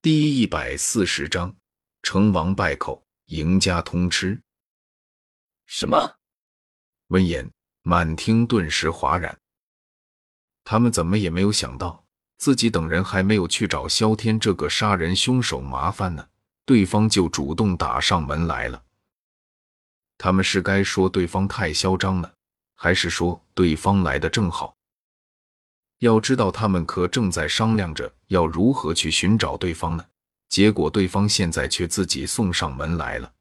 [0.00, 1.56] 第一百四十章，
[2.02, 4.40] 成王败寇，赢家通吃。
[5.66, 6.14] 什么？
[7.08, 7.50] 闻言，
[7.82, 9.36] 满厅顿时哗然。
[10.62, 12.04] 他们怎么也没有想到，
[12.36, 16.28] 自己等人还没有去找萧天这个杀人凶手麻烦呢，
[16.64, 18.84] 对方就主动打上门来了。
[20.16, 22.32] 他们是该说对方太嚣张了，
[22.76, 24.77] 还是说对方来的正好？
[25.98, 30.04] 要知道，他们可正在商量着要如何去寻找对方呢。
[30.48, 33.32] 结果，对方现在却自己送上门来了。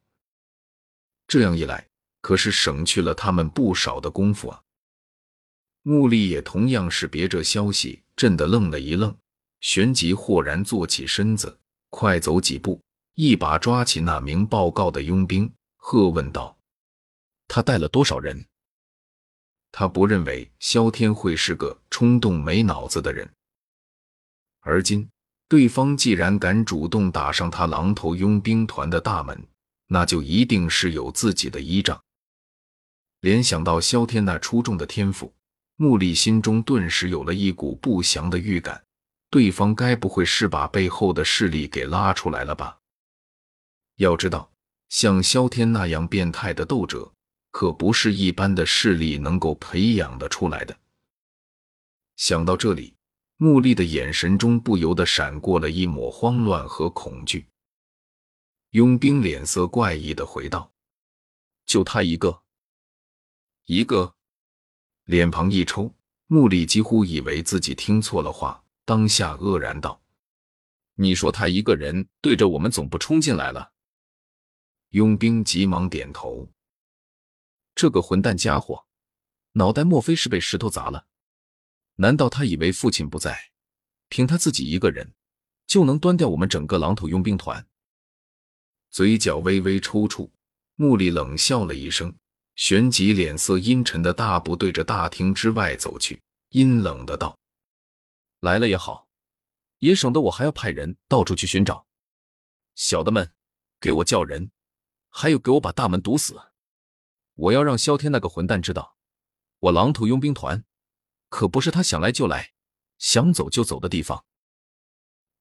[1.28, 1.86] 这样一来，
[2.22, 4.62] 可是省去了他们不少的功夫啊！
[5.84, 9.16] 穆丽也同样是别这消息震得愣了一愣，
[9.62, 11.58] 旋即豁然坐起身子，
[11.90, 12.82] 快走几步，
[13.14, 16.58] 一把抓起那名报告的佣兵，喝问道
[17.48, 18.44] ：“他带了多少人？”
[19.80, 23.32] 他不认为萧天会是个冲动没脑子的人，
[24.62, 25.08] 而今
[25.48, 29.40] 对方既然敢主动打上他狼头佣兵团的大门，
[29.86, 32.02] 那就一定是有自己的依仗。
[33.20, 35.32] 联想到萧天那出众的天赋，
[35.76, 38.84] 穆丽心中顿时有了一股不祥的预感，
[39.30, 42.80] 对方该不会是把背后的势力给拉出来了吧？
[43.98, 44.50] 要知道，
[44.90, 47.14] 像萧天那样变态的斗者。
[47.58, 50.78] 可不是一般的势力能够培养的出来的。
[52.16, 52.94] 想到这里，
[53.38, 57.48] 穆丽的眼神中不由得闪过了一抹慌乱和恐惧。
[58.74, 60.72] 佣兵脸色怪异的回道
[61.66, 62.44] ：“就他一个？
[63.66, 64.14] 一个？”
[65.06, 65.92] 脸庞一抽，
[66.28, 70.00] 穆丽几乎以为自己听错了话，当下愕然道
[70.94, 73.72] ：“你说他一个人对着我们总部冲进来了？”
[74.94, 76.48] 佣兵急忙点头。
[77.78, 78.88] 这个混蛋家伙，
[79.52, 81.06] 脑袋莫非是被石头砸了？
[81.98, 83.52] 难道他以为父亲不在，
[84.10, 85.14] 凭他自己一个人
[85.68, 87.68] 就能端掉我们整个狼头佣兵团？
[88.90, 90.32] 嘴角微微抽搐，
[90.74, 92.18] 穆里冷笑了一声，
[92.56, 96.20] 旋即脸色阴沉的大步对着大厅之外走去，
[96.50, 97.38] 阴冷的道
[98.42, 99.08] ：“来了也好，
[99.78, 101.86] 也省得我还要派人到处去寻找。
[102.74, 103.32] 小的们，
[103.80, 104.50] 给我叫人，
[105.10, 106.42] 还有给我把大门堵死。”
[107.38, 108.98] 我要让萧天那个混蛋知道，
[109.60, 110.66] 我狼头佣兵团
[111.30, 112.52] 可不是他想来就来、
[112.98, 114.26] 想走就走的地方。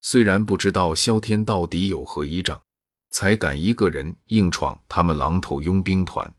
[0.03, 2.62] 虽然不知道萧天到底有何依仗，
[3.11, 6.33] 才敢一个人硬闯他们狼头佣兵团，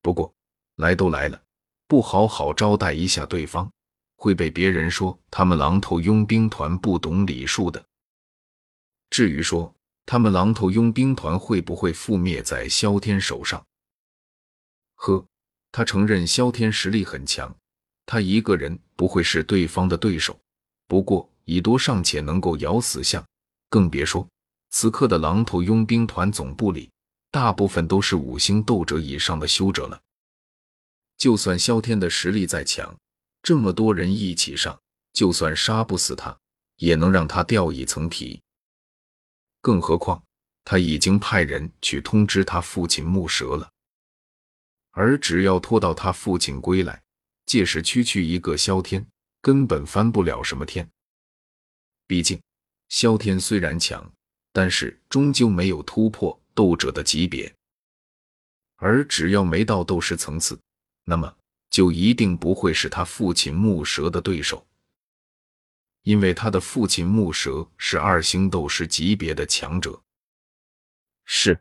[0.00, 0.34] 不过
[0.74, 1.40] 来都来了，
[1.86, 3.70] 不好好招待一下对方，
[4.16, 7.82] 会被别人说他们狼头佣兵团不懂礼数的。
[9.08, 9.72] 至于说
[10.04, 13.64] 他们狼头佣兵团会不会覆灭在萧天手上？
[15.02, 15.26] 呵，
[15.72, 17.52] 他承认萧天实力很强，
[18.06, 20.38] 他一个人不会是对方的对手。
[20.86, 23.24] 不过以多尚且能够咬死象，
[23.68, 24.28] 更别说
[24.70, 26.88] 此刻的狼头佣兵团总部里，
[27.32, 30.00] 大部分都是五星斗者以上的修者了。
[31.18, 32.96] 就算萧天的实力再强，
[33.42, 34.78] 这么多人一起上，
[35.12, 36.38] 就算杀不死他，
[36.76, 38.40] 也能让他掉一层皮。
[39.60, 40.22] 更何况
[40.64, 43.68] 他已经派人去通知他父亲木蛇了。
[44.92, 47.02] 而只要拖到他父亲归来，
[47.44, 49.06] 届时区区一个萧天
[49.40, 50.88] 根本翻不了什么天。
[52.06, 52.40] 毕竟
[52.88, 54.12] 萧天虽然强，
[54.52, 57.52] 但是终究没有突破斗者的级别。
[58.76, 60.60] 而只要没到斗师层次，
[61.04, 61.36] 那么
[61.70, 64.66] 就一定不会是他父亲木蛇的对手，
[66.02, 70.02] 因为他的父亲木蛇是二星斗师级别的强者。
[71.24, 71.58] 是，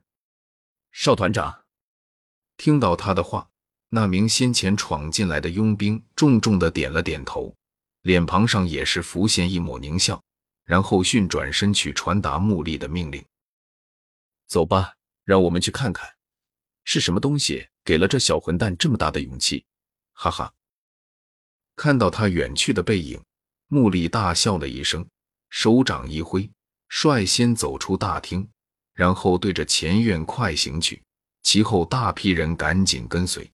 [0.92, 1.61] 少团长。
[2.64, 3.50] 听到他的话，
[3.90, 7.56] 那名先前闯进来的佣兵重重的点了点头，
[8.04, 10.22] 脸庞上也是浮现一抹狞笑，
[10.66, 13.26] 然后迅转身去传达穆丽的命令
[14.46, 16.08] ：“走吧，让我们去看看，
[16.84, 19.66] 是什么东西给了这小混蛋这么大的勇气。”
[20.14, 20.54] 哈哈！
[21.76, 23.20] 看到他远去的背影，
[23.70, 25.04] 穆丽大笑了一声，
[25.50, 26.48] 手掌一挥，
[26.90, 28.48] 率先走出大厅，
[28.94, 31.02] 然后对着前院快行去。
[31.44, 33.52] 其后，大批人赶紧跟随。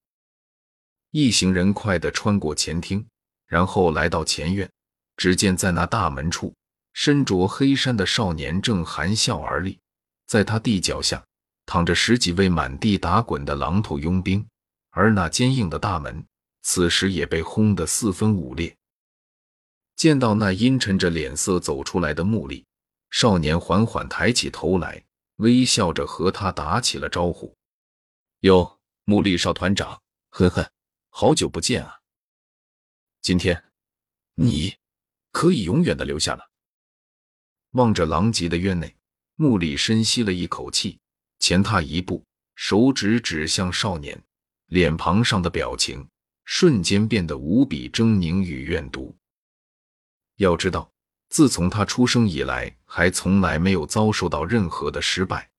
[1.11, 3.05] 一行人快地穿过前厅，
[3.47, 4.69] 然后来到前院。
[5.15, 6.53] 只见在那大门处，
[6.93, 9.79] 身着黑衫的少年正含笑而立，
[10.27, 11.25] 在他地脚下
[11.65, 14.45] 躺着十几位满地打滚的狼头佣兵，
[14.91, 16.23] 而那坚硬的大门
[16.61, 18.75] 此时也被轰得四分五裂。
[19.95, 22.63] 见到那阴沉着脸色走出来的穆丽，
[23.09, 25.03] 少年缓缓抬起头来，
[25.37, 27.56] 微笑着和他打起了招呼。
[28.47, 30.71] 哟，穆丽少团长，呵呵，
[31.09, 31.99] 好久不见啊！
[33.21, 33.61] 今天
[34.35, 34.73] 你
[35.33, 36.49] 可以永远的留下了。
[37.71, 38.95] 望着狼藉的院内，
[39.35, 40.97] 穆里深吸了一口气，
[41.39, 44.23] 前踏一步，手指指向少年，
[44.67, 46.07] 脸庞上的表情
[46.45, 49.13] 瞬间变得无比狰狞与怨毒。
[50.37, 50.89] 要知道，
[51.27, 55.51] 自从他出生以来，还从来没有遭受到任何的失败。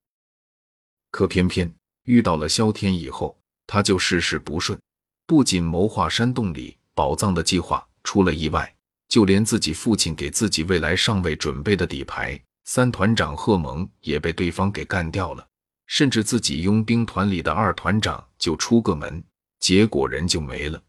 [1.11, 1.78] 可偏偏
[2.09, 4.81] 遇到了萧天以后，他就事事不顺，
[5.27, 8.75] 不仅谋划山洞里宝藏的计划出了意外。
[9.09, 15.47] 就连自己父亲给自己未来上位准备的底牌三团长贺蒙也被对方给干掉了，
[15.87, 19.25] 甚至自己佣兵团里的二团长就出个门，
[19.61, 20.83] 结果人就没了。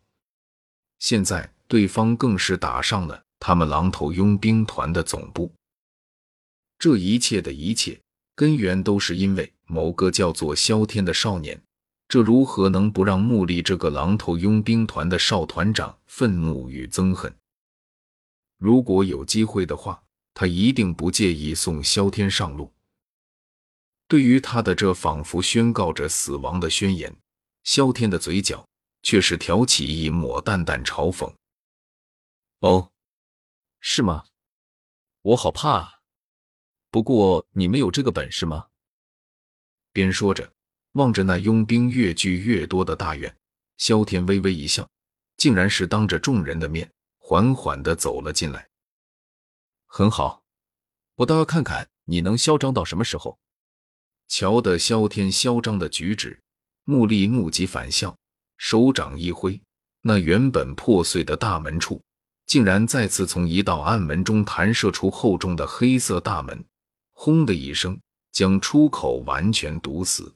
[0.99, 5.49] 现在对方更是打上了他们狼头佣兵团的总部。
[6.77, 7.97] 这一切的一切
[8.39, 11.61] 根源都是因为某个叫做萧天的少年，
[12.07, 17.35] 这如何能不让穆力这个狼头佣兵团的少团长愤怒与憎恨？
[18.57, 20.01] 如果有机会的话，
[20.33, 22.71] 他一定不介意送萧天上路。
[24.07, 27.13] 对于他的这仿佛宣告着死亡的宣言，
[27.65, 28.65] 萧天的嘴角
[29.03, 31.29] 却是挑起一抹淡淡嘲讽。
[32.61, 32.89] 哦，
[33.81, 34.23] 是吗？
[35.23, 35.98] 我好怕啊！
[36.91, 38.67] 不过你们有这个本事吗？
[39.91, 40.51] 边说着，
[40.93, 43.35] 望着那佣兵越聚越多的大院，
[43.77, 44.89] 萧天微微一笑，
[45.37, 46.91] 竟然是当着众人的面。
[47.21, 48.67] 缓缓的走了进来。
[49.85, 50.41] 很好，
[51.13, 53.37] 我倒要看看你能嚣张到什么时候。
[54.27, 56.41] 瞧得萧天嚣张的举止，
[56.85, 58.17] 穆力怒极反笑，
[58.57, 59.61] 手掌一挥，
[60.01, 62.01] 那原本破碎的大门处，
[62.47, 66.65] 竟然再次从一道暗门中弹射出厚重的黑色大门，
[67.21, 67.99] 轰的一声，
[68.31, 70.33] 将出口完全堵死。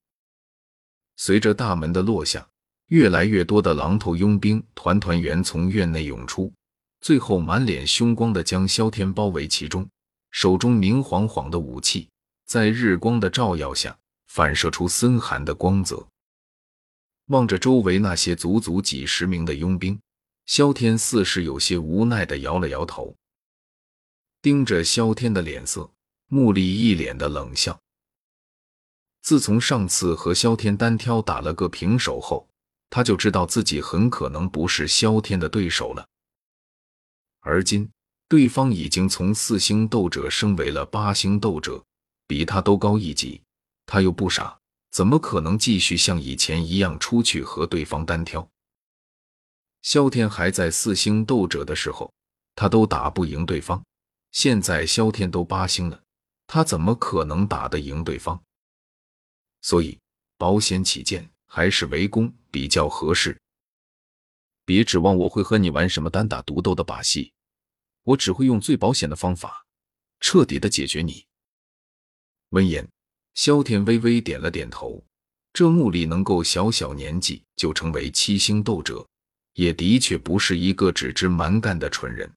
[1.16, 2.46] 随着大门的落下，
[2.88, 6.52] 越来越多的狼头佣兵团团圆从院内涌出。
[7.00, 9.90] 最后，满脸凶光的将萧天包围其中，
[10.32, 12.10] 手中明晃晃的武器
[12.46, 13.98] 在日光的照耀下
[14.28, 16.06] 反射出森寒的光泽。
[17.28, 19.98] 望着周围那些足足几十名的佣兵，
[20.46, 23.16] 萧天似是有些无奈的摇了摇头，
[24.42, 25.90] 盯着萧天的脸色，
[26.34, 27.80] 穆力一脸的冷笑。
[29.22, 32.50] 自从上次和萧天单挑打了个平手后，
[32.90, 36.04] 他就知道自己很可能不是萧天的对手了。
[37.42, 37.88] 而今，
[38.28, 41.84] 对方已经从四星斗者升为了八星斗者，
[42.26, 43.40] 比他都高一级。
[43.86, 44.58] 他又不傻，
[44.90, 48.50] 怎么可能继续像以前一样出去和对方单挑？
[49.84, 52.12] 萧天还在四星斗者的时候，
[52.56, 53.84] 他都打不赢对方。
[54.32, 56.03] 现在萧天都八星了，
[56.54, 58.40] 他怎么可能打得赢对方？
[59.64, 60.00] 所以，
[60.38, 63.36] 保险起见，还是围攻比较合适。
[64.64, 67.34] 别指望我会和你玩什么单打独斗的把戏，
[68.04, 69.66] 我只会用最保险的方法，
[70.20, 71.26] 彻底的解决你。
[72.50, 72.88] 闻言，
[73.34, 75.04] 萧天微微点了点头。
[75.54, 79.04] 这穆里能够小小年纪就成为七星斗者，
[79.54, 82.32] 也的确不是一个只知蛮干的蠢人。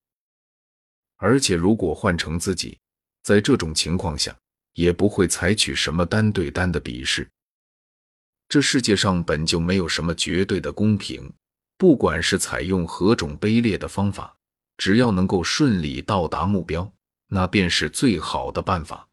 [1.16, 2.78] 而且，如果换成自己，
[3.26, 4.32] 在这种情况下，
[4.74, 7.28] 也不会采取什么单对单的比试。
[8.48, 11.32] 这世界上本就没有什么绝对的公平。
[11.76, 14.36] 不管是采用何种卑劣的方法，
[14.76, 16.88] 只要能够顺利到达目标，
[17.26, 19.08] 那便是最好的办法。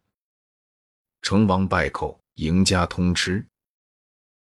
[1.24, 3.44] 成王败寇，赢家通吃。